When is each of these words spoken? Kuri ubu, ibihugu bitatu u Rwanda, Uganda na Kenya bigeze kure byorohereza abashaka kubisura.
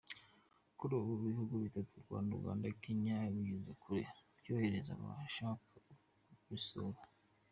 Kuri 0.77 0.93
ubu, 0.99 1.11
ibihugu 1.21 1.53
bitatu 1.63 1.91
u 1.95 2.03
Rwanda, 2.03 2.31
Uganda 2.39 2.67
na 2.71 2.75
Kenya 2.81 3.17
bigeze 3.33 3.71
kure 3.81 4.01
byorohereza 4.39 4.91
abashaka 5.01 5.73
kubisura. 6.41 6.99